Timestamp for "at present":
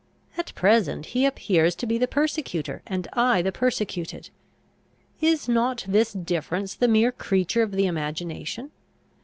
0.35-1.05